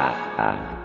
[0.00, 0.79] 啊啊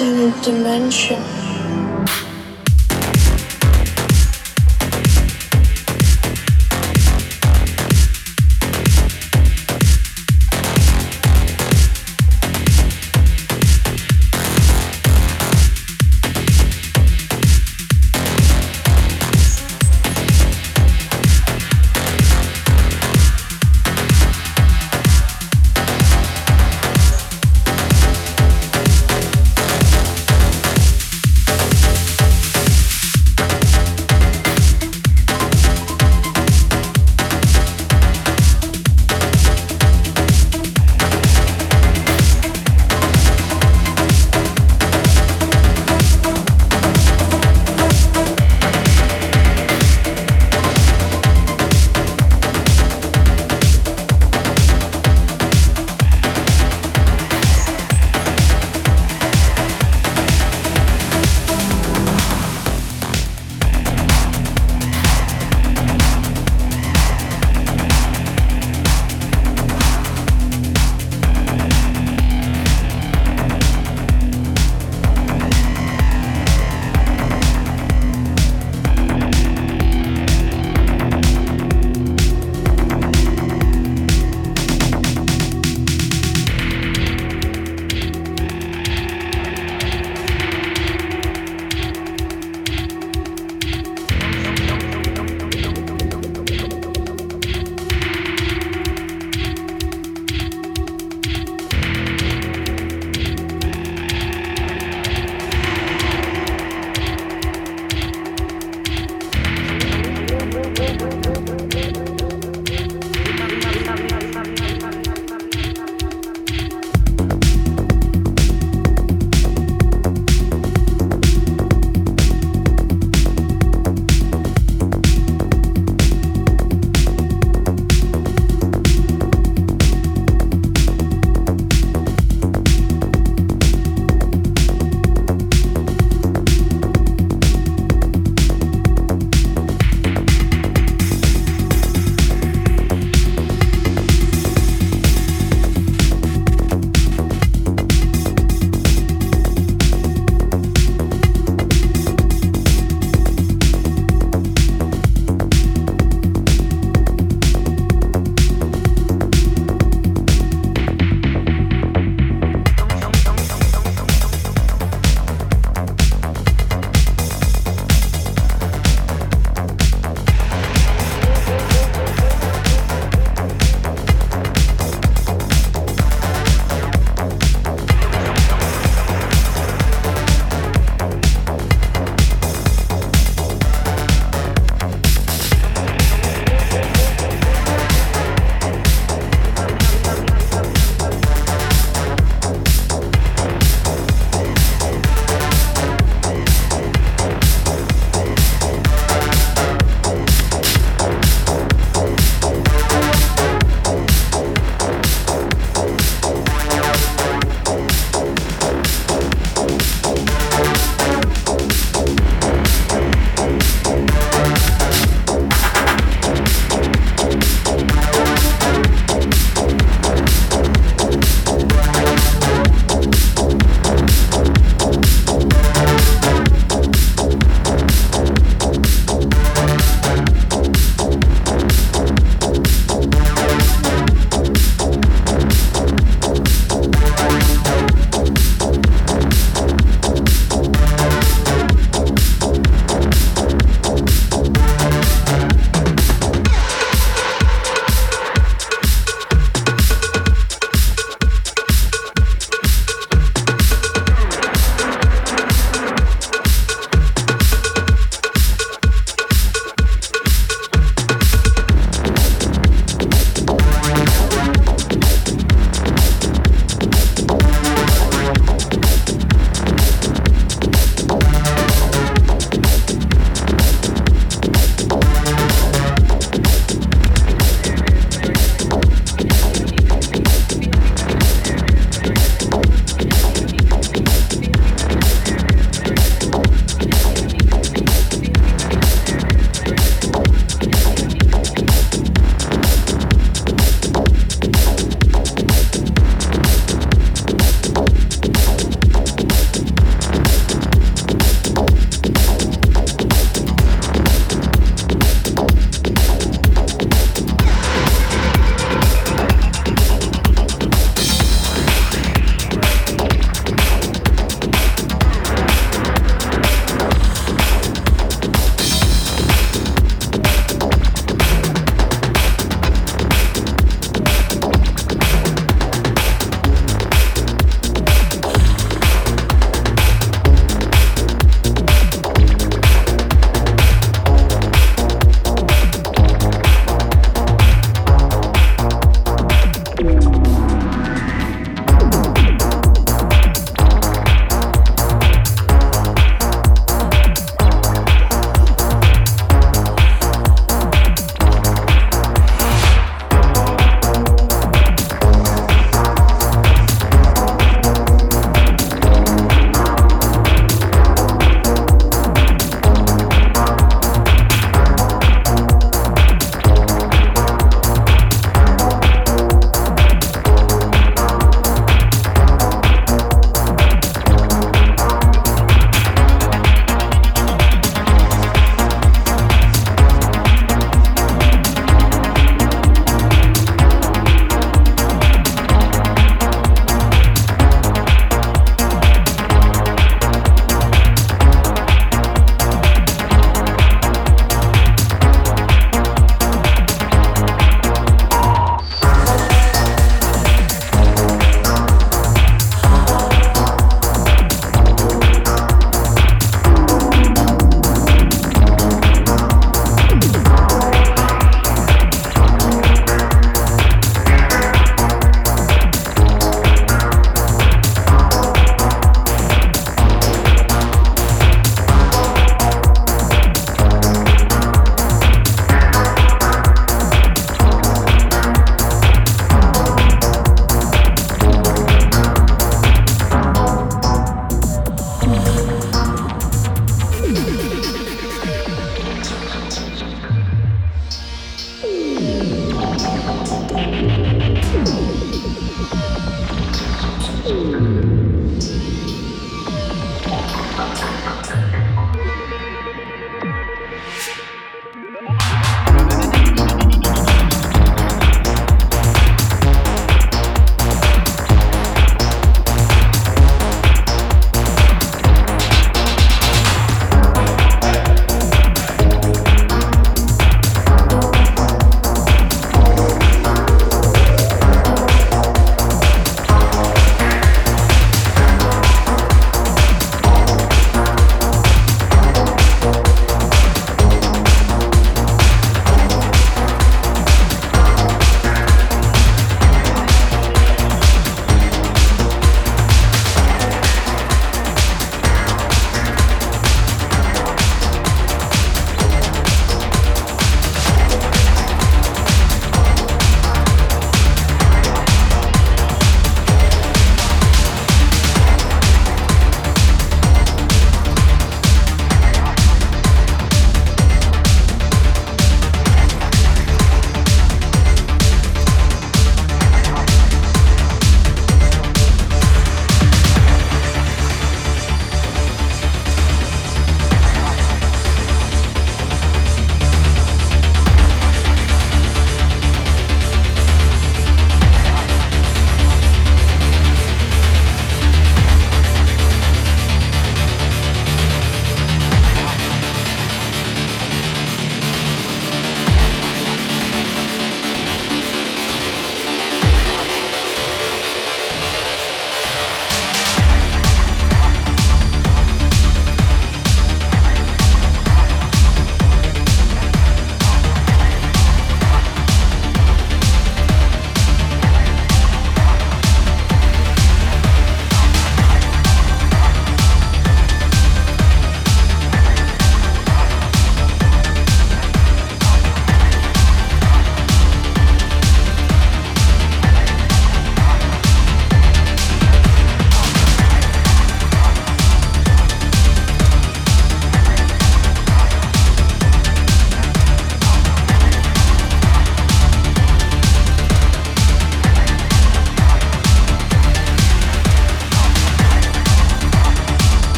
[0.00, 1.29] alternate dimension.